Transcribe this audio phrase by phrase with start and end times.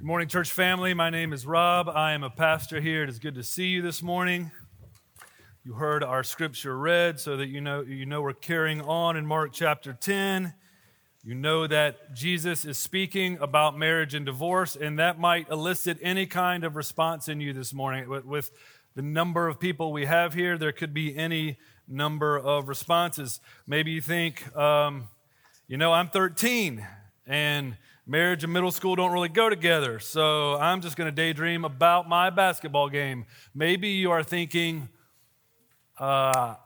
[0.00, 0.94] Good morning, church family.
[0.94, 1.86] My name is Rob.
[1.86, 3.02] I am a pastor here.
[3.02, 4.50] It is good to see you this morning.
[5.62, 9.26] You heard our scripture read so that you know you know we're carrying on in
[9.26, 10.54] Mark chapter 10.
[11.22, 16.24] You know that Jesus is speaking about marriage and divorce, and that might elicit any
[16.24, 18.08] kind of response in you this morning.
[18.08, 18.50] With,
[18.94, 23.38] the number of people we have here, there could be any number of responses.
[23.66, 25.08] Maybe you think, um,
[25.68, 26.86] you know, I'm 13
[27.26, 27.76] and
[28.10, 30.00] marriage and middle school don't really go together.
[30.00, 33.24] So I'm just going to daydream about my basketball game.
[33.54, 34.88] Maybe you are thinking,
[35.96, 36.56] uh,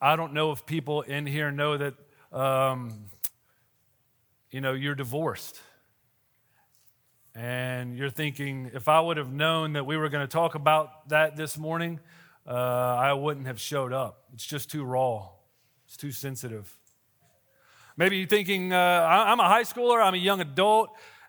[0.00, 1.94] I don't know if people in here know that,
[2.32, 3.04] um,
[4.50, 5.60] you know, you're divorced.
[7.36, 11.08] And you're thinking, if I would have known that we were going to talk about
[11.10, 12.00] that this morning,
[12.44, 14.24] uh, I wouldn't have showed up.
[14.34, 15.28] It's just too raw,
[15.86, 16.79] it's too sensitive.
[18.00, 20.88] Maybe you're thinking, uh, I'm a high schooler, I'm a young adult,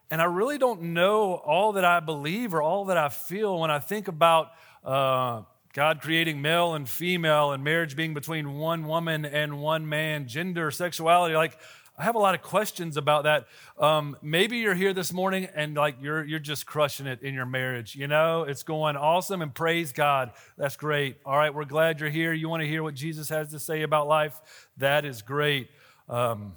[0.09, 3.69] and I really don't know all that I believe or all that I feel when
[3.69, 4.51] I think about
[4.85, 5.41] uh,
[5.73, 10.71] God creating male and female and marriage being between one woman and one man, gender,
[10.71, 11.35] sexuality.
[11.35, 11.57] Like,
[11.97, 13.47] I have a lot of questions about that.
[13.77, 17.45] Um, maybe you're here this morning and like you're you're just crushing it in your
[17.45, 17.97] marriage.
[17.97, 20.31] You know, it's going awesome and praise God.
[20.57, 21.17] That's great.
[21.25, 22.31] All right, we're glad you're here.
[22.31, 24.39] You want to hear what Jesus has to say about life?
[24.77, 25.69] That is great.
[26.07, 26.53] Um,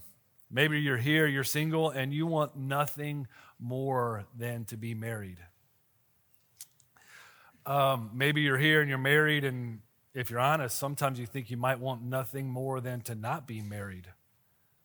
[0.55, 3.27] maybe you're here, you're single, and you want nothing
[3.59, 5.39] more than to be married.
[7.67, 9.81] Um, maybe you're here and you're married, and
[10.15, 13.61] if you're honest, sometimes you think you might want nothing more than to not be
[13.61, 14.07] married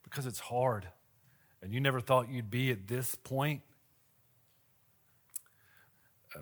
[0.04, 0.88] because it's hard
[1.62, 3.62] and you never thought you'd be at this point.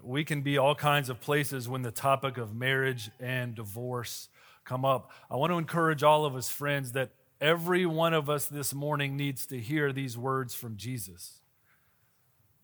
[0.04, 4.30] We can be all kinds of places when the topic of marriage and divorce
[4.66, 5.12] come up.
[5.32, 9.16] I want to encourage all of us, friends, that Every one of us this morning
[9.16, 11.42] needs to hear these words from Jesus.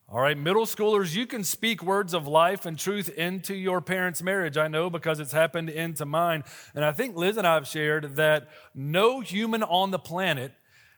[0.09, 4.21] All right, middle schoolers, you can speak words of life and truth into your parents'
[4.21, 4.57] marriage.
[4.57, 6.43] I know because it's happened into mine.
[6.75, 10.53] And I think Liz and I have shared that no human on the planet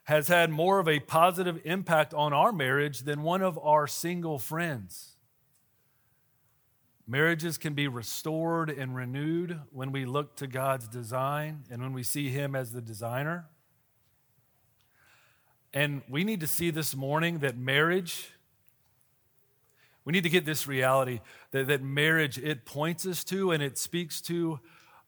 [0.06, 4.40] has had more of a positive impact on our marriage than one of our single
[4.40, 5.16] friends.
[7.08, 12.04] Marriages can be restored and renewed when we look to God's design and when we
[12.04, 13.46] see Him as the designer.
[15.76, 18.30] And we need to see this morning that marriage,
[20.06, 21.20] we need to get this reality
[21.52, 24.62] that, that marriage, it points us to and it speaks to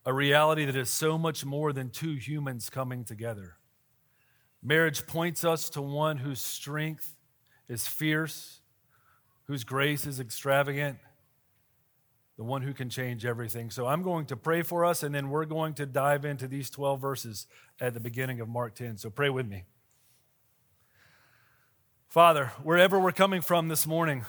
[0.05, 3.55] a reality that is so much more than two humans coming together.
[4.61, 7.15] Marriage points us to one whose strength
[7.69, 8.59] is fierce,
[9.45, 10.97] whose grace is extravagant,
[12.35, 13.69] the one who can change everything.
[13.69, 16.69] So I'm going to pray for us, and then we're going to dive into these
[16.69, 17.47] 12 verses
[17.79, 18.97] at the beginning of Mark 10.
[18.97, 19.63] So pray with me.
[22.07, 24.25] Father, wherever we're coming from this morning,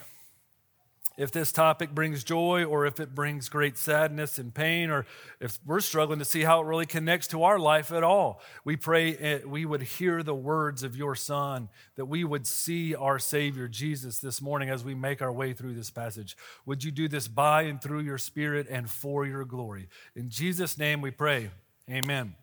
[1.17, 5.07] if this topic brings joy or if it brings great sadness and pain, or
[5.41, 8.77] if we're struggling to see how it really connects to our life at all, we
[8.77, 13.69] pray we would hear the words of your Son, that we would see our Savior
[13.69, 16.37] Jesus this morning as we make our way through this passage.
[16.67, 19.89] Would you do this by and through your Spirit and for your glory?
[20.15, 21.51] In Jesus' name we pray.
[21.89, 22.35] Amen.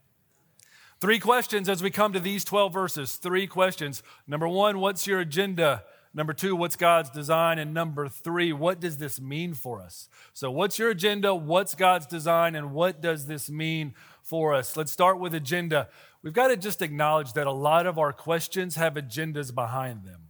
[1.02, 3.18] Three questions as we come to these 12 verses.
[3.18, 4.02] Three questions.
[4.28, 5.84] Number one, what's your agenda?
[6.14, 7.60] Number two, what's God's design?
[7.60, 10.08] And number three, what does this mean for us?
[10.34, 11.36] So, what's your agenda?
[11.36, 12.56] What's God's design?
[12.56, 14.78] And what does this mean for us?
[14.78, 15.90] Let's start with agenda.
[16.24, 20.30] We've got to just acknowledge that a lot of our questions have agendas behind them,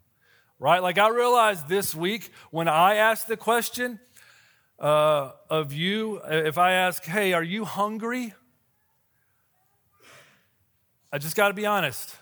[0.58, 0.82] right?
[0.82, 4.00] Like, I realized this week when I asked the question
[4.80, 8.34] uh, of you, if I ask, hey, are you hungry?
[11.12, 12.16] I just got to be honest.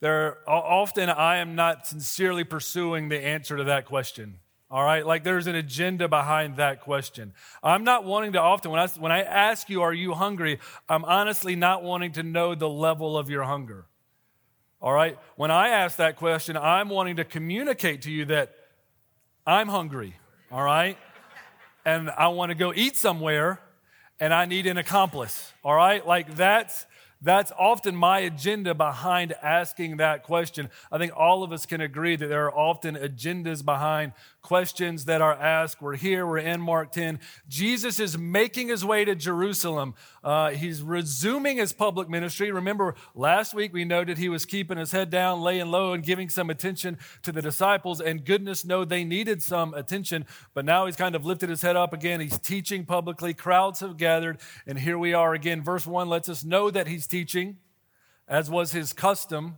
[0.00, 4.38] There often I am not sincerely pursuing the answer to that question.
[4.70, 7.32] All right, like there's an agenda behind that question.
[7.62, 11.06] I'm not wanting to often when I when I ask you, "Are you hungry?" I'm
[11.06, 13.86] honestly not wanting to know the level of your hunger.
[14.80, 18.54] All right, when I ask that question, I'm wanting to communicate to you that
[19.46, 20.16] I'm hungry.
[20.52, 20.98] All right,
[21.86, 23.60] and I want to go eat somewhere,
[24.20, 25.52] and I need an accomplice.
[25.64, 26.84] All right, like that's
[27.20, 30.70] that's often my agenda behind asking that question.
[30.92, 35.20] I think all of us can agree that there are often agendas behind questions that
[35.20, 35.82] are asked.
[35.82, 37.18] We're here, we're in Mark 10.
[37.48, 39.94] Jesus is making his way to Jerusalem.
[40.22, 42.52] Uh, he's resuming his public ministry.
[42.52, 46.28] Remember, last week we noted he was keeping his head down, laying low, and giving
[46.28, 48.00] some attention to the disciples.
[48.00, 50.24] And goodness know they needed some attention.
[50.54, 52.20] But now he's kind of lifted his head up again.
[52.20, 53.34] He's teaching publicly.
[53.34, 54.38] Crowds have gathered.
[54.66, 55.62] And here we are again.
[55.62, 57.56] Verse 1 lets us know that he's teaching,
[58.28, 59.56] as was his custom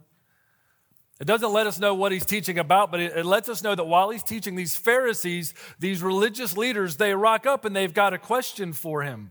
[1.21, 3.85] It doesn't let us know what he's teaching about, but it, lets us know that
[3.85, 8.19] while he's teaching these Pharisees, these religious leaders, they rock up and they've got a
[8.19, 9.31] question for him.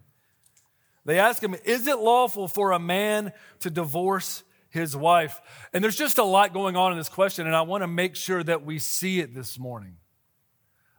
[1.05, 5.41] They ask him, Is it lawful for a man to divorce his wife?
[5.73, 8.15] And there's just a lot going on in this question, and I want to make
[8.15, 9.95] sure that we see it this morning.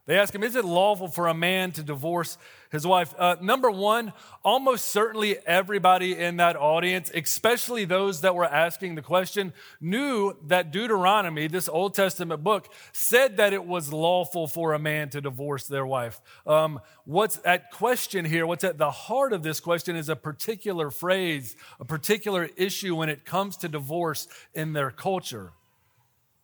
[0.07, 2.37] They ask him, Is it lawful for a man to divorce
[2.71, 3.13] his wife?
[3.17, 4.13] Uh, number one,
[4.43, 10.71] almost certainly everybody in that audience, especially those that were asking the question, knew that
[10.71, 15.67] Deuteronomy, this Old Testament book, said that it was lawful for a man to divorce
[15.67, 16.19] their wife.
[16.47, 20.89] Um, what's at question here, what's at the heart of this question is a particular
[20.89, 25.53] phrase, a particular issue when it comes to divorce in their culture.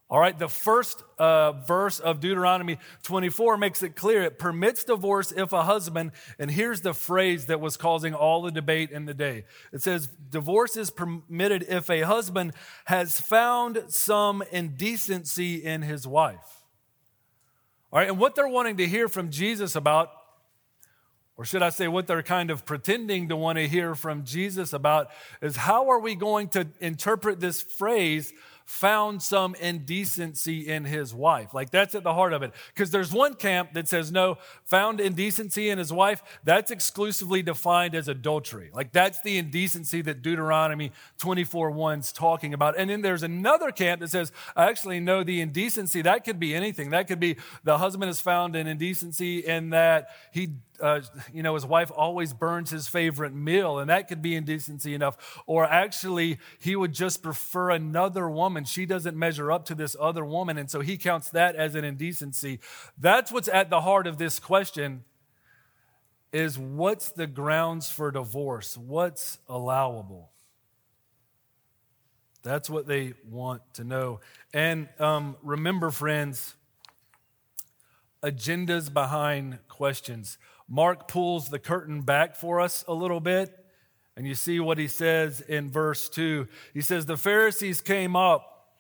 [0.09, 4.23] All right, the first uh, verse of Deuteronomy 24 makes it clear.
[4.23, 8.51] It permits divorce if a husband, and here's the phrase that was causing all the
[8.51, 9.43] debate in the day.
[9.73, 12.53] It says, Divorce is permitted if a husband
[12.85, 16.63] has found some indecency in his wife.
[17.91, 20.09] All right, and what they're wanting to hear from Jesus about,
[21.35, 24.71] or should I say, what they're kind of pretending to want to hear from Jesus
[24.71, 25.09] about,
[25.41, 28.31] is how are we going to interpret this phrase?
[28.67, 31.53] Found some indecency in his wife.
[31.53, 32.51] Like that's at the heart of it.
[32.73, 37.95] Because there's one camp that says, no, found indecency in his wife, that's exclusively defined
[37.95, 38.69] as adultery.
[38.73, 42.77] Like that's the indecency that Deuteronomy 24 1's talking about.
[42.77, 46.89] And then there's another camp that says, actually, no, the indecency, that could be anything.
[46.89, 50.49] That could be the husband has found an indecency in that he
[50.79, 51.01] uh,
[51.33, 55.41] you know, his wife always burns his favorite meal, and that could be indecency enough.
[55.45, 58.56] Or actually, he would just prefer another woman.
[58.57, 61.75] And she doesn't measure up to this other woman, and so he counts that as
[61.75, 62.59] an indecency.
[62.97, 65.03] That's what's at the heart of this question
[66.33, 68.77] is what's the grounds for divorce?
[68.77, 70.31] What's allowable?
[72.43, 74.19] That's what they want to know.
[74.53, 76.55] And um, remember, friends,
[78.23, 80.37] agendas behind questions.
[80.67, 83.53] Mark pulls the curtain back for us a little bit,
[84.17, 86.47] and you see what he says in verse 2.
[86.73, 88.71] He says, The Pharisees came up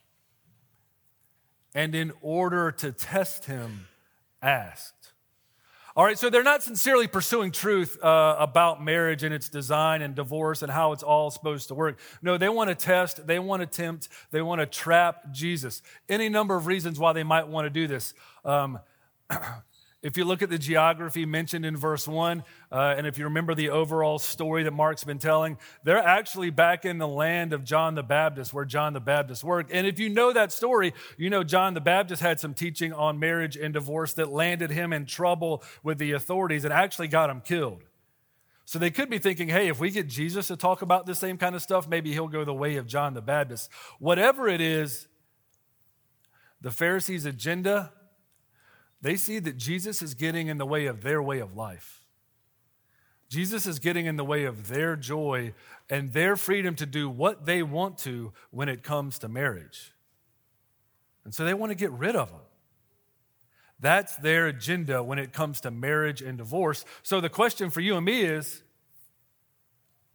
[1.75, 3.87] and, in order to test him,
[4.41, 5.13] asked.
[5.95, 10.15] All right, so they're not sincerely pursuing truth uh, about marriage and its design and
[10.15, 11.99] divorce and how it's all supposed to work.
[12.23, 15.83] No, they want to test, they want to tempt, they want to trap Jesus.
[16.09, 18.15] Any number of reasons why they might want to do this.
[18.43, 18.79] Um,
[20.03, 23.55] If you look at the geography mentioned in verse 1, uh, and if you remember
[23.55, 27.95] the overall story that Mark's been telling, they're actually back in the land of John
[27.95, 29.71] the Baptist, where John the Baptist worked.
[29.71, 33.17] And if you know that story, you know John the Baptist had some teaching on
[33.17, 37.41] marriage and divorce that landed him in trouble with the authorities and actually got him
[37.41, 37.83] killed.
[38.65, 41.37] So they could be thinking, hey, if we get Jesus to talk about the same
[41.37, 43.71] kind of stuff, maybe he'll go the way of John the Baptist.
[43.97, 45.07] Whatever it is,
[46.61, 47.93] the Pharisees' agenda
[49.01, 52.03] they see that Jesus is getting in the way of their way of life.
[53.29, 55.53] Jesus is getting in the way of their joy
[55.89, 59.93] and their freedom to do what they want to when it comes to marriage.
[61.25, 62.39] And so they want to get rid of him.
[63.79, 66.85] That's their agenda when it comes to marriage and divorce.
[67.03, 68.63] So the question for you and me is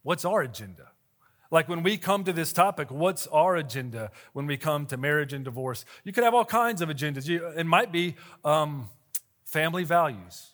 [0.01, 0.89] what's our agenda?
[1.53, 5.33] Like when we come to this topic, what's our agenda when we come to marriage
[5.33, 5.85] and divorce?
[6.03, 7.27] You could have all kinds of agendas.
[7.27, 8.89] You, it might be um,
[9.45, 10.47] family values,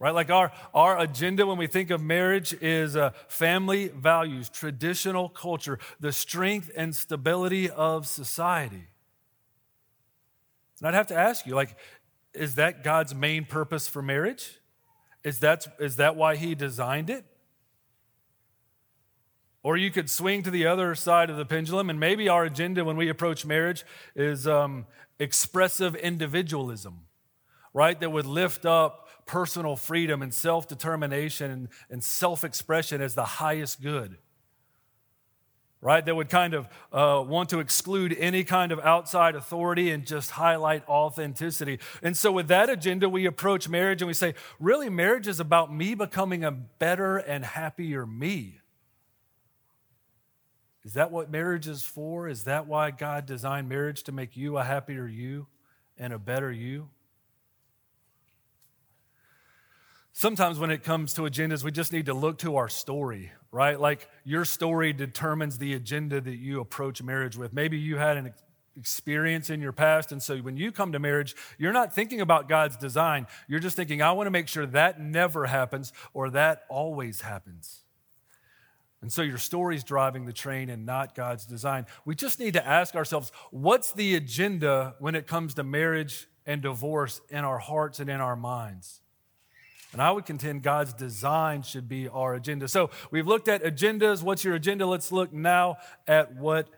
[0.00, 0.12] right?
[0.12, 5.78] Like our, our agenda when we think of marriage is uh, family values, traditional culture,
[6.00, 8.88] the strength and stability of society.
[10.80, 11.76] And I'd have to ask you, like,
[12.34, 14.58] is that God's main purpose for marriage?
[15.22, 17.24] Is that, is that why He designed it?
[19.64, 22.84] Or you could swing to the other side of the pendulum, and maybe our agenda
[22.84, 23.84] when we approach marriage
[24.16, 24.86] is um,
[25.20, 27.06] expressive individualism,
[27.72, 27.98] right?
[27.98, 33.24] That would lift up personal freedom and self determination and, and self expression as the
[33.24, 34.18] highest good,
[35.80, 36.04] right?
[36.04, 40.32] That would kind of uh, want to exclude any kind of outside authority and just
[40.32, 41.78] highlight authenticity.
[42.02, 45.72] And so, with that agenda, we approach marriage and we say, really, marriage is about
[45.72, 48.58] me becoming a better and happier me.
[50.84, 52.28] Is that what marriage is for?
[52.28, 55.46] Is that why God designed marriage to make you a happier you
[55.96, 56.88] and a better you?
[60.12, 63.80] Sometimes when it comes to agendas, we just need to look to our story, right?
[63.80, 67.54] Like your story determines the agenda that you approach marriage with.
[67.54, 68.34] Maybe you had an
[68.76, 70.12] experience in your past.
[70.12, 73.26] And so when you come to marriage, you're not thinking about God's design.
[73.48, 77.81] You're just thinking, I want to make sure that never happens or that always happens.
[79.02, 81.86] And so your story's driving the train and not God's design.
[82.04, 86.62] We just need to ask ourselves what's the agenda when it comes to marriage and
[86.62, 89.00] divorce in our hearts and in our minds?
[89.92, 92.68] And I would contend God's design should be our agenda.
[92.68, 94.22] So we've looked at agendas.
[94.22, 94.86] What's your agenda?
[94.86, 96.68] Let's look now at what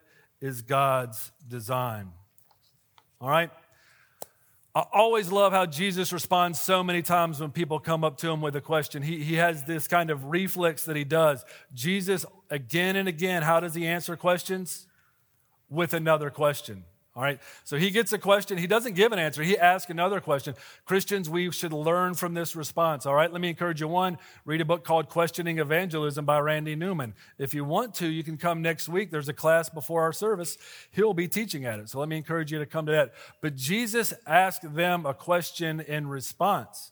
[0.40, 2.10] is God's design.
[3.20, 3.50] All right?
[4.76, 8.40] I always love how Jesus responds so many times when people come up to him
[8.40, 9.02] with a question.
[9.02, 11.44] He, he has this kind of reflex that he does.
[11.72, 14.88] Jesus, again and again, how does he answer questions?
[15.70, 16.84] With another question.
[17.16, 17.38] All right.
[17.62, 18.58] So he gets a question.
[18.58, 19.40] He doesn't give an answer.
[19.44, 20.56] He asks another question.
[20.84, 23.06] Christians, we should learn from this response.
[23.06, 23.30] All right.
[23.30, 23.86] Let me encourage you.
[23.86, 27.14] One, read a book called Questioning Evangelism by Randy Newman.
[27.38, 29.12] If you want to, you can come next week.
[29.12, 30.58] There's a class before our service.
[30.90, 31.88] He'll be teaching at it.
[31.88, 33.14] So let me encourage you to come to that.
[33.40, 36.90] But Jesus asked them a question in response.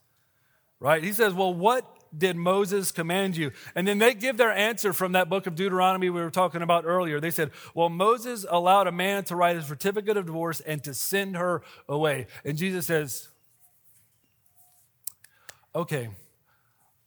[0.79, 1.03] Right.
[1.03, 1.85] He says, well, what
[2.17, 3.53] did Moses command you?
[3.75, 6.85] And then they give their answer from that book of Deuteronomy we were talking about
[6.85, 7.21] earlier.
[7.21, 10.95] They said, Well, Moses allowed a man to write a certificate of divorce and to
[10.95, 12.27] send her away.
[12.45, 13.29] And Jesus says,
[15.75, 16.11] Okay,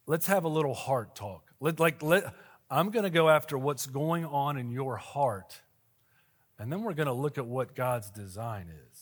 [0.07, 1.51] let's have a little heart talk.
[1.59, 2.33] Let, like, let,
[2.69, 5.61] I'm going to go after what's going on in your heart,
[6.57, 9.01] and then we're going to look at what God's design is.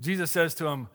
[0.00, 0.88] Jesus says to him,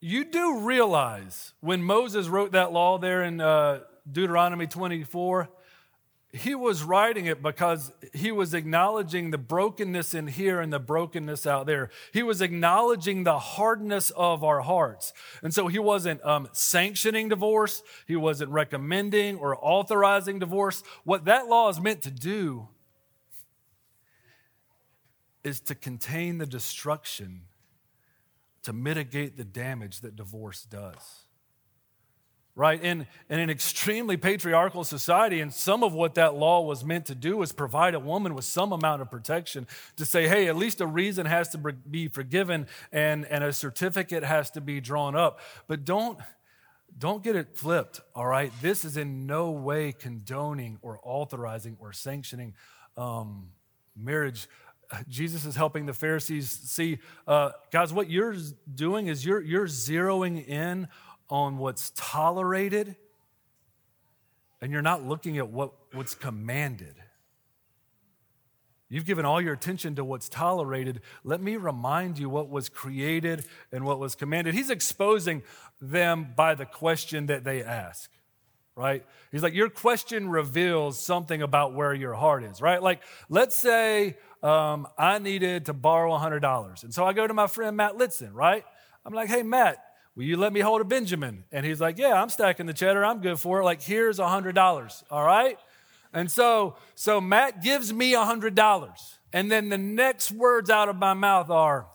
[0.00, 3.80] you do realize when Moses wrote that law there in uh,
[4.10, 5.50] Deuteronomy 24,
[6.32, 11.46] he was writing it because he was acknowledging the brokenness in here and the brokenness
[11.46, 11.90] out there.
[12.12, 15.12] He was acknowledging the hardness of our hearts.
[15.42, 20.82] And so he wasn't um, sanctioning divorce, he wasn't recommending or authorizing divorce.
[21.04, 22.68] What that law is meant to do
[25.42, 27.42] is to contain the destruction
[28.62, 31.24] to mitigate the damage that divorce does.
[32.56, 32.82] Right?
[32.82, 37.14] In, in an extremely patriarchal society, and some of what that law was meant to
[37.14, 40.80] do was provide a woman with some amount of protection to say, hey, at least
[40.80, 45.40] a reason has to be forgiven and, and a certificate has to be drawn up.
[45.68, 46.18] But don't,
[46.98, 48.52] don't get it flipped, all right?
[48.60, 52.54] This is in no way condoning or authorizing or sanctioning
[52.96, 53.50] um,
[53.96, 54.48] marriage
[55.08, 58.34] Jesus is helping the Pharisees see, uh, guys, what you're
[58.74, 60.88] doing is you're, you're zeroing in
[61.28, 62.96] on what's tolerated
[64.60, 66.94] and you're not looking at what, what's commanded.
[68.88, 71.00] You've given all your attention to what's tolerated.
[71.22, 74.54] Let me remind you what was created and what was commanded.
[74.54, 75.44] He's exposing
[75.80, 78.10] them by the question that they ask,
[78.74, 79.06] right?
[79.30, 82.82] He's like, Your question reveals something about where your heart is, right?
[82.82, 86.84] Like, let's say um, I needed to borrow $100.
[86.84, 88.64] And so I go to my friend Matt Litson, right?
[89.04, 89.82] I'm like, hey, Matt,
[90.14, 91.44] will you let me hold a Benjamin?
[91.52, 93.04] And he's like, yeah, I'm stacking the cheddar.
[93.04, 93.64] I'm good for it.
[93.64, 95.58] Like, here's $100, all right?
[96.12, 99.14] And so, so Matt gives me $100.
[99.32, 101.86] And then the next words out of my mouth are,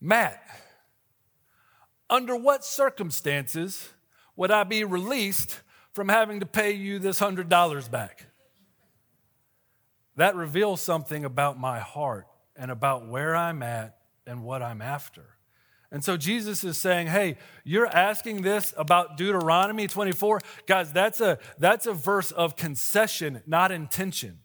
[0.00, 0.42] Matt,
[2.08, 3.90] under what circumstances
[4.34, 5.60] would I be released
[5.92, 8.29] from having to pay you this $100 back?
[10.20, 13.96] That reveals something about my heart and about where I'm at
[14.26, 15.24] and what I'm after.
[15.90, 20.40] And so Jesus is saying, hey, you're asking this about Deuteronomy 24.
[20.66, 24.38] Guys, that's a, that's a verse of concession, not intention.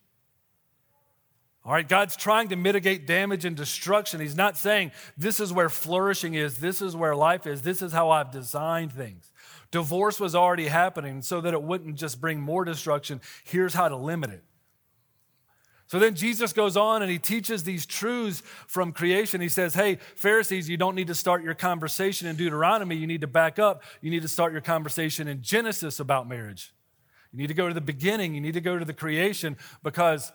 [1.66, 4.22] All right, God's trying to mitigate damage and destruction.
[4.22, 7.92] He's not saying this is where flourishing is, this is where life is, this is
[7.92, 9.32] how I've designed things.
[9.72, 13.20] Divorce was already happening so that it wouldn't just bring more destruction.
[13.44, 14.44] Here's how to limit it.
[15.88, 19.40] So then Jesus goes on and he teaches these truths from creation.
[19.40, 22.96] He says, Hey, Pharisees, you don't need to start your conversation in Deuteronomy.
[22.96, 23.84] You need to back up.
[24.02, 26.74] You need to start your conversation in Genesis about marriage.
[27.32, 28.34] You need to go to the beginning.
[28.34, 30.32] You need to go to the creation because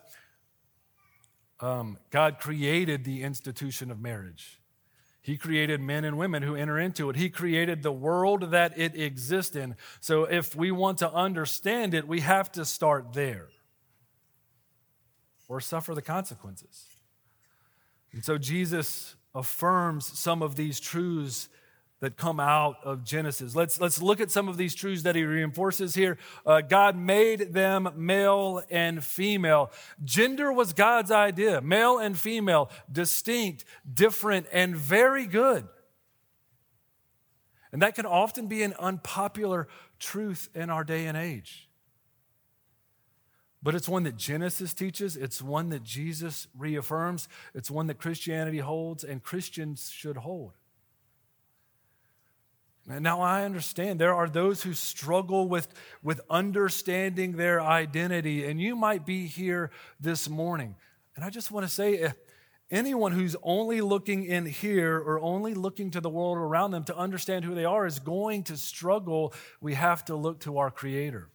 [1.59, 4.61] um, God created the institution of marriage.
[5.21, 7.15] He created men and women who enter into it.
[7.15, 9.75] He created the world that it exists in.
[9.99, 13.49] So if we want to understand it, we have to start there
[15.51, 16.85] or suffer the consequences.
[18.13, 21.49] And so Jesus affirms some of these truths
[21.99, 23.53] that come out of Genesis.
[23.53, 26.17] Let's, let's look at some of these truths that he reinforces here.
[26.45, 29.73] Uh, God made them male and female.
[30.05, 35.67] Gender was God's idea male and female, distinct, different, and very good.
[37.73, 39.67] And that can often be an unpopular
[39.99, 41.67] truth in our day and age.
[43.63, 48.57] But it's one that Genesis teaches, it's one that Jesus reaffirms, it's one that Christianity
[48.57, 50.53] holds, and Christians should hold.
[52.87, 55.67] Now, I understand there are those who struggle with,
[56.01, 60.75] with understanding their identity, and you might be here this morning.
[61.15, 62.15] And I just want to say, if
[62.71, 66.97] anyone who's only looking in here or only looking to the world around them to
[66.97, 69.33] understand who they are is going to struggle.
[69.59, 71.29] We have to look to our Creator.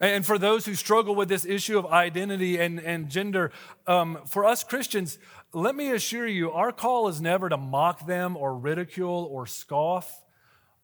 [0.00, 3.52] And for those who struggle with this issue of identity and, and gender,
[3.86, 5.18] um, for us Christians,
[5.52, 10.24] let me assure you, our call is never to mock them or ridicule or scoff.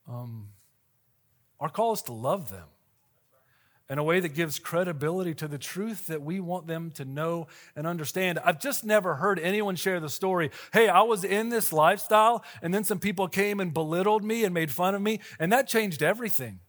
[0.07, 0.49] Um,
[1.59, 2.67] our call is to love them
[3.89, 7.47] in a way that gives credibility to the truth that we want them to know
[7.75, 8.39] and understand.
[8.45, 12.75] I've just never heard anyone share the story hey, I was in this lifestyle, and
[12.75, 16.03] then some people came and belittled me and made fun of me, and that changed
[16.03, 16.61] everything.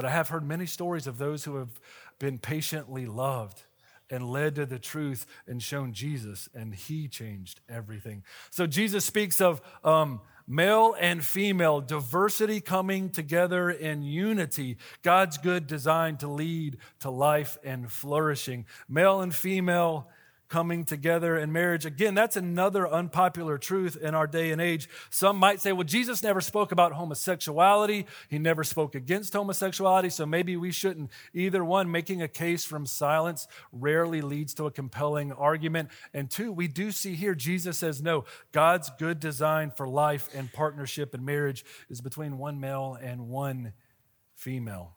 [0.00, 1.78] But I have heard many stories of those who have
[2.18, 3.64] been patiently loved
[4.08, 8.24] and led to the truth and shown Jesus, and he changed everything.
[8.48, 15.66] So Jesus speaks of um, male and female, diversity coming together in unity, God's good
[15.66, 18.64] design to lead to life and flourishing.
[18.88, 20.08] Male and female
[20.50, 21.86] coming together in marriage.
[21.86, 24.88] Again, that's another unpopular truth in our day and age.
[25.08, 28.06] Some might say, well, Jesus never spoke about homosexuality.
[28.28, 30.10] He never spoke against homosexuality.
[30.10, 31.10] So maybe we shouldn't.
[31.32, 35.88] Either one, making a case from silence rarely leads to a compelling argument.
[36.12, 40.52] And two, we do see here Jesus says, no, God's good design for life and
[40.52, 43.72] partnership and marriage is between one male and one
[44.34, 44.96] female.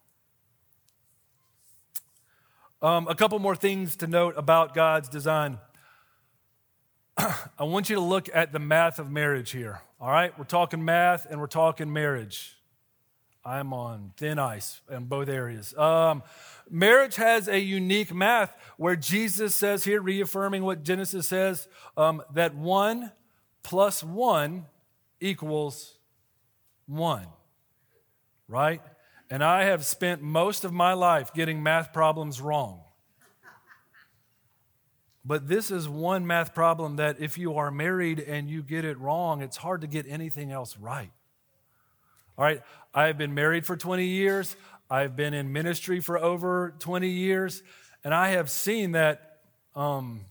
[2.83, 5.57] Um, a couple more things to note about God's design.
[7.17, 9.79] I want you to look at the math of marriage here.
[10.01, 10.37] All right?
[10.37, 12.57] We're talking math and we're talking marriage.
[13.45, 15.73] I'm on thin ice in both areas.
[15.77, 16.23] Um,
[16.69, 22.53] marriage has a unique math where Jesus says here, reaffirming what Genesis says, um, that
[22.53, 23.13] one
[23.63, 24.65] plus one
[25.21, 25.95] equals
[26.85, 27.27] one.
[28.49, 28.81] Right?
[29.33, 32.81] And I have spent most of my life getting math problems wrong.
[35.25, 38.99] But this is one math problem that if you are married and you get it
[38.99, 41.09] wrong, it's hard to get anything else right.
[42.37, 42.61] All right,
[42.93, 44.55] I've been married for 20 years,
[44.87, 47.63] I've been in ministry for over 20 years,
[48.03, 49.39] and I have seen that
[49.75, 50.25] um,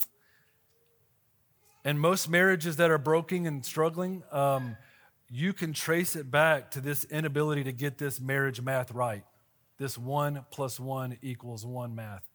[1.84, 4.76] in most marriages that are broken and struggling, um,
[5.34, 9.24] you can trace it back to this inability to get this marriage math right.
[9.78, 12.28] This one plus one equals one math.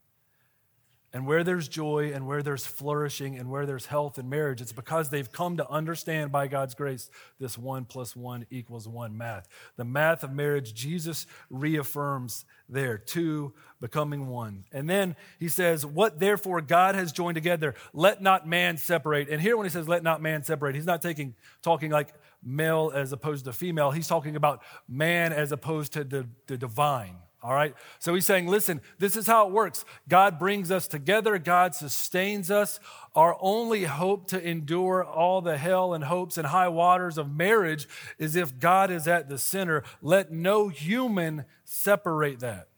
[1.13, 4.73] And where there's joy and where there's flourishing and where there's health in marriage, it's
[4.73, 9.47] because they've come to understand by God's grace this one plus one equals one math.
[9.77, 14.65] The math of marriage, Jesus reaffirms there, two becoming one.
[14.71, 19.29] And then he says, What therefore God has joined together, let not man separate.
[19.29, 22.91] And here when he says, Let not man separate, he's not taking, talking like male
[22.93, 23.91] as opposed to female.
[23.91, 27.17] He's talking about man as opposed to the, the divine.
[27.43, 27.75] All right?
[27.99, 29.85] So he's saying, listen, this is how it works.
[30.09, 32.79] God brings us together, God sustains us.
[33.15, 37.87] Our only hope to endure all the hell and hopes and high waters of marriage
[38.17, 39.83] is if God is at the center.
[40.01, 42.69] Let no human separate that.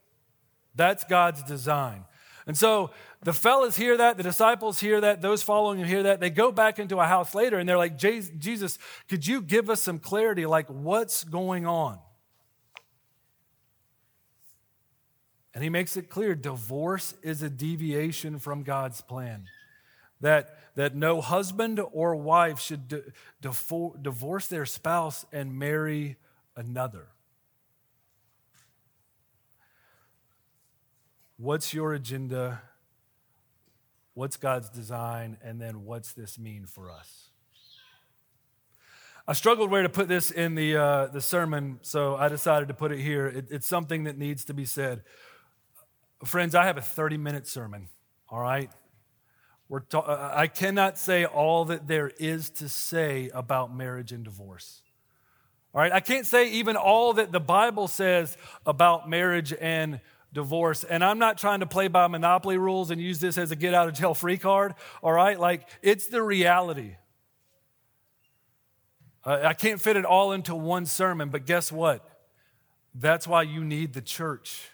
[0.75, 2.05] That's God's design.
[2.47, 6.19] And so the fellas hear that, the disciples hear that, those following him hear that.
[6.19, 8.77] They go back into a house later and they're like, Jesus,
[9.09, 10.45] could you give us some clarity?
[10.45, 11.99] Like, what's going on?
[15.53, 19.45] And he makes it clear divorce is a deviation from God's plan.
[20.21, 23.01] That, that no husband or wife should di-
[24.01, 26.17] divorce their spouse and marry
[26.55, 27.07] another.
[31.41, 32.61] What's your agenda?
[34.13, 35.37] What's God's design?
[35.41, 37.29] And then what's this mean for us?
[39.25, 42.73] I struggled where to put this in the, uh, the sermon, so I decided to
[42.73, 43.25] put it here.
[43.25, 45.03] It, it's something that needs to be said.
[46.25, 47.87] Friends, I have a 30 minute sermon,
[48.27, 48.69] all right?
[49.69, 54.81] We're ta- I cannot say all that there is to say about marriage and divorce.
[55.73, 60.01] All right, I can't say even all that the Bible says about marriage and
[60.33, 60.83] divorce.
[60.83, 63.73] And I'm not trying to play by monopoly rules and use this as a get
[63.73, 64.75] out of jail free card.
[65.01, 66.95] All right, like it's the reality.
[69.25, 72.07] I can't fit it all into one sermon, but guess what?
[72.95, 74.71] That's why you need the church.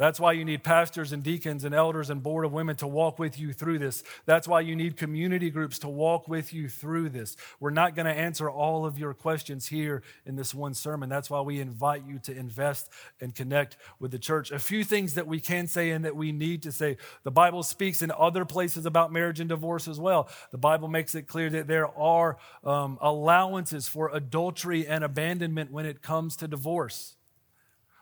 [0.00, 3.18] That's why you need pastors and deacons and elders and board of women to walk
[3.18, 4.02] with you through this.
[4.24, 7.36] That's why you need community groups to walk with you through this.
[7.60, 11.10] We're not going to answer all of your questions here in this one sermon.
[11.10, 12.88] That's why we invite you to invest
[13.20, 14.50] and connect with the church.
[14.50, 16.96] A few things that we can say and that we need to say.
[17.22, 20.30] The Bible speaks in other places about marriage and divorce as well.
[20.50, 25.84] The Bible makes it clear that there are um, allowances for adultery and abandonment when
[25.84, 27.16] it comes to divorce.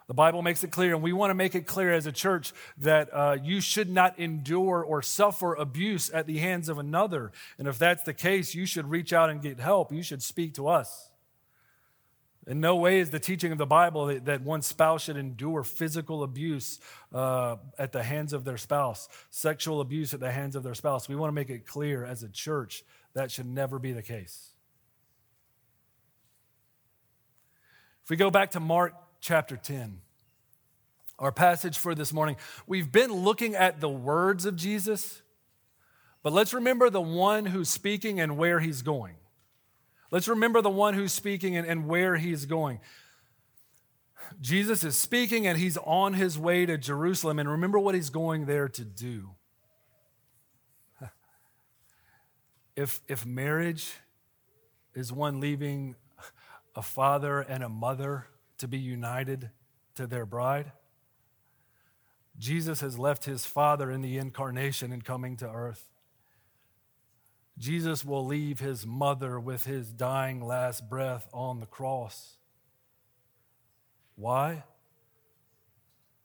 [0.08, 2.54] The Bible makes it clear, and we want to make it clear as a church
[2.78, 7.30] that uh, you should not endure or suffer abuse at the hands of another.
[7.58, 9.92] And if that's the case, you should reach out and get help.
[9.92, 11.10] You should speak to us.
[12.46, 15.62] In no way is the teaching of the Bible that, that one spouse should endure
[15.62, 16.80] physical abuse
[17.12, 21.06] uh, at the hands of their spouse, sexual abuse at the hands of their spouse.
[21.06, 24.52] We want to make it clear as a church that should never be the case.
[28.04, 30.00] If we go back to Mark chapter 10.
[31.18, 32.36] Our passage for this morning.
[32.66, 35.22] We've been looking at the words of Jesus,
[36.22, 39.16] but let's remember the one who's speaking and where he's going.
[40.10, 42.80] Let's remember the one who's speaking and, and where he's going.
[44.40, 47.38] Jesus is speaking and he's on his way to Jerusalem.
[47.38, 49.30] And remember what he's going there to do.
[52.76, 53.92] If, if marriage
[54.94, 55.96] is one leaving
[56.76, 59.50] a father and a mother to be united
[59.94, 60.72] to their bride.
[62.38, 65.88] Jesus has left his Father in the incarnation and coming to earth.
[67.58, 72.36] Jesus will leave his mother with his dying last breath on the cross.
[74.14, 74.62] Why?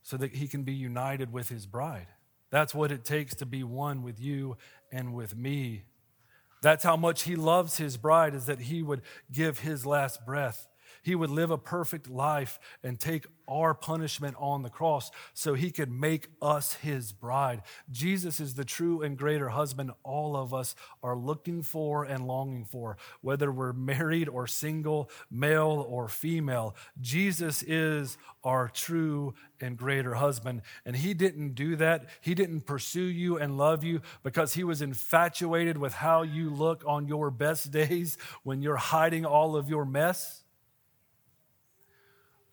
[0.03, 2.07] So that he can be united with his bride.
[2.51, 4.57] That's what it takes to be one with you
[4.91, 5.85] and with me.
[6.61, 10.67] That's how much he loves his bride, is that he would give his last breath
[11.03, 15.69] he would live a perfect life and take our punishment on the cross so he
[15.69, 17.61] could make us his bride.
[17.91, 22.65] Jesus is the true and greater husband all of us are looking for and longing
[22.65, 26.75] for, whether we're married or single, male or female.
[27.01, 30.61] Jesus is our true and greater husband.
[30.85, 32.05] And he didn't do that.
[32.21, 36.83] He didn't pursue you and love you because he was infatuated with how you look
[36.87, 40.42] on your best days when you're hiding all of your mess.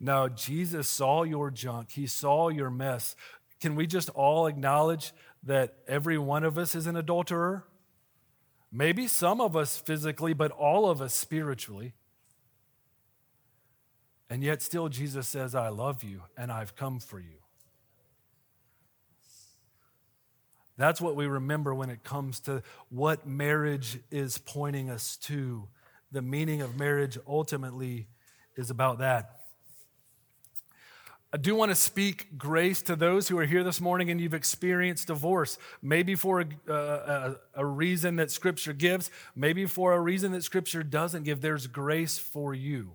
[0.00, 3.14] No, Jesus saw your junk, He saw your mess.
[3.60, 7.64] Can we just all acknowledge that every one of us is an adulterer?
[8.72, 11.92] Maybe some of us physically, but all of us spiritually.
[14.30, 17.40] And yet, still, Jesus says, I love you and I've come for you.
[20.76, 25.68] That's what we remember when it comes to what marriage is pointing us to.
[26.12, 28.06] The meaning of marriage ultimately
[28.56, 29.39] is about that.
[31.32, 34.34] I do want to speak grace to those who are here this morning and you've
[34.34, 40.32] experienced divorce, maybe for a, a, a, reason that Scripture gives, maybe for a reason
[40.32, 41.40] that Scripture doesn't give.
[41.40, 42.94] There's grace for you.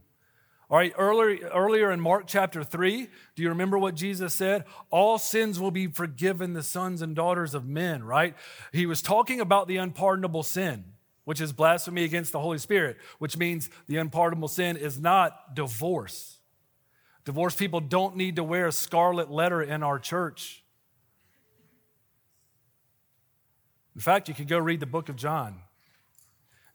[0.69, 4.65] All right, earlier, earlier in Mark chapter 3, do you remember what Jesus said?
[4.89, 8.35] All sins will be forgiven the sons and daughters of men, right?
[8.73, 10.83] He was talking about the unpardonable sin,
[11.23, 16.39] which is blasphemy against the Holy Spirit, which means the unpardonable sin is not divorce.
[17.25, 20.63] Divorced people don't need to wear a scarlet letter in our church.
[23.95, 25.61] In fact, you could go read the book of John.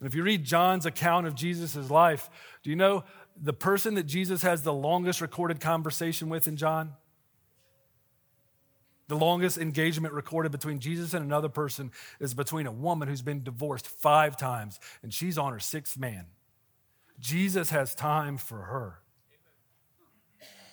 [0.00, 2.28] And if you read John's account of Jesus' life,
[2.62, 3.04] do you know
[3.40, 6.94] the person that Jesus has the longest recorded conversation with in John?
[9.08, 13.42] The longest engagement recorded between Jesus and another person is between a woman who's been
[13.42, 16.26] divorced five times, and she's on her sixth man.
[17.18, 19.00] Jesus has time for her.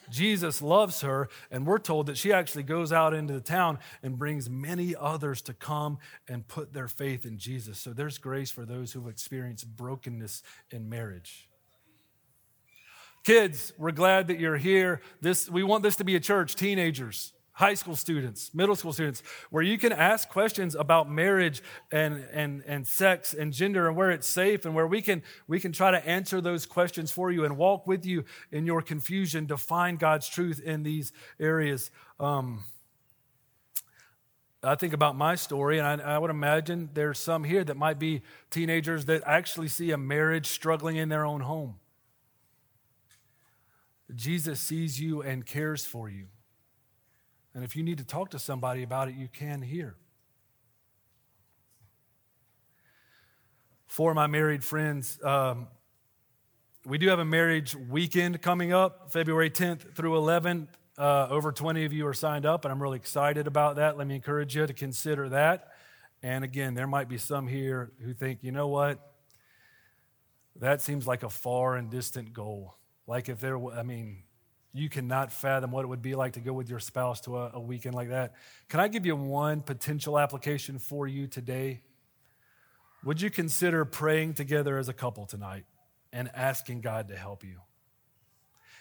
[0.10, 4.17] Jesus loves her, and we're told that she actually goes out into the town and
[4.17, 7.80] brings many others to come and put their faith in Jesus.
[7.80, 11.50] So there's grace for those who've experienced brokenness in marriage.
[13.24, 15.02] Kids, we're glad that you're here.
[15.22, 19.24] This, we want this to be a church, teenagers high school students, middle school students,
[19.50, 24.12] where you can ask questions about marriage and, and, and sex and gender and where
[24.12, 27.46] it's safe and where we can, we can try to answer those questions for you
[27.46, 31.89] and walk with you in your confusion to find God's truth in these areas.
[32.20, 32.63] Um,
[34.62, 37.98] I think about my story, and I, I, would imagine there's some here that might
[37.98, 41.80] be teenagers that actually see a marriage struggling in their own home.
[44.13, 46.28] Jesus sees you and cares for you.
[47.58, 49.96] And if you need to talk to somebody about it, you can here.
[53.88, 55.67] For my married friends, um,
[56.86, 60.67] we do have a marriage weekend coming up, February 10th through 11th.
[61.00, 63.98] Uh, over 20 of you are signed up, and I'm really excited about that.
[63.98, 65.70] Let me encourage you to consider that.
[66.22, 69.00] And again, there might be some here who think, you know what?
[70.58, 72.78] That seems like a far and distant goal.
[73.08, 74.26] Like if there, I mean,
[74.78, 77.52] you cannot fathom what it would be like to go with your spouse to a,
[77.56, 78.34] a weekend like that.
[78.70, 81.82] Can I give you one potential application for you today?
[83.04, 85.66] Would you consider praying together as a couple tonight
[86.12, 87.62] and asking God to help you?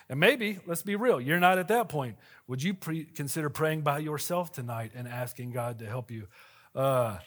[0.08, 2.16] And maybe, let's be real, you're not at that point.
[2.46, 6.28] Would you pre- consider praying by yourself tonight and asking God to help you?
[6.74, 7.18] Uh,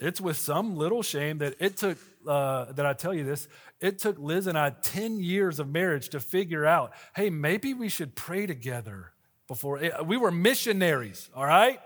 [0.00, 3.48] it's with some little shame that it took, uh, that I tell you this,
[3.80, 7.88] it took Liz and I 10 years of marriage to figure out hey, maybe we
[7.88, 9.12] should pray together
[9.46, 9.82] before.
[9.82, 11.80] It, we were missionaries, all right?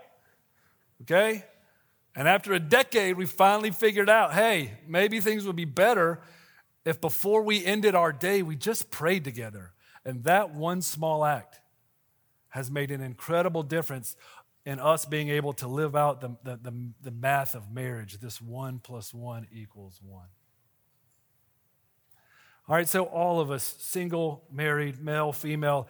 [1.03, 1.43] Okay?
[2.15, 6.21] And after a decade, we finally figured out hey, maybe things would be better
[6.85, 9.71] if before we ended our day, we just prayed together.
[10.05, 11.61] And that one small act
[12.49, 14.15] has made an incredible difference
[14.65, 18.41] in us being able to live out the, the, the, the math of marriage this
[18.41, 20.27] one plus one equals one.
[22.67, 25.89] All right, so all of us, single, married, male, female,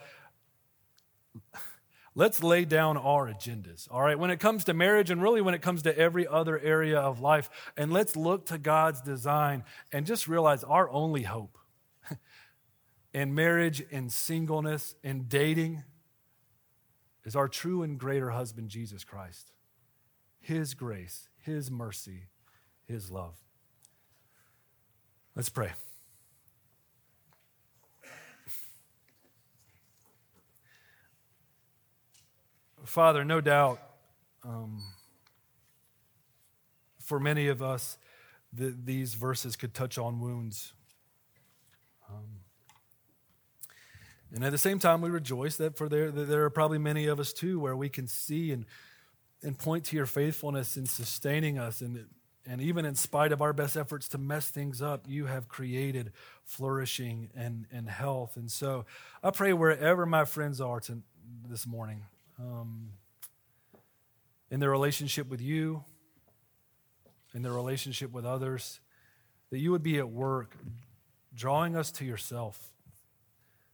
[2.16, 5.54] let's lay down our agendas, all right, when it comes to marriage and really when
[5.54, 7.52] it comes to every other area of life.
[7.78, 11.60] And let's look to God's design and just realize our only hope
[13.14, 15.84] in marriage, in singleness, in dating
[17.26, 19.52] is our true and greater husband, Jesus Christ.
[20.40, 22.28] His grace, His mercy,
[22.86, 23.36] His love.
[25.36, 25.72] Let's pray.
[32.84, 33.80] Father, no doubt
[34.44, 34.84] um,
[37.00, 37.98] for many of us,
[38.52, 40.74] the, these verses could touch on wounds.
[44.34, 47.06] And at the same time, we rejoice that for there, that there are probably many
[47.06, 48.66] of us too where we can see and,
[49.44, 51.82] and point to your faithfulness in sustaining us.
[51.82, 52.08] And,
[52.48, 56.14] and even in spite of our best efforts to mess things up, you have created
[56.46, 58.36] flourishing and, and health.
[58.36, 58.86] And so
[59.22, 61.04] I pray wherever my friends are to,
[61.48, 62.02] this morning,
[62.40, 62.90] um,
[64.50, 65.84] in their relationship with you,
[67.36, 68.80] in their relationship with others,
[69.52, 70.58] that you would be at work
[71.36, 72.73] drawing us to yourself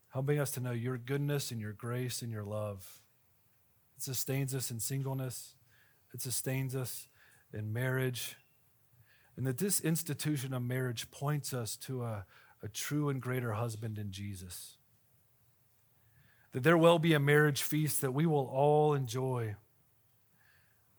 [0.09, 3.01] helping us to know your goodness and your grace and your love.
[3.97, 5.55] It sustains us in singleness,
[6.13, 7.07] it sustains us
[7.53, 8.37] in marriage.
[9.37, 12.25] And that this institution of marriage points us to a,
[12.61, 14.75] a true and greater husband in Jesus.
[16.51, 19.55] That there will be a marriage feast that we will all enjoy.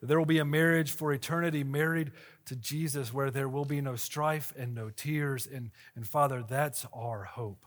[0.00, 2.12] That there will be a marriage for eternity, married
[2.46, 5.46] to Jesus, where there will be no strife and no tears.
[5.46, 7.66] And, and Father, that's our hope.